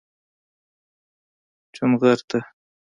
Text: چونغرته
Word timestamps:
چونغرته 1.75 2.39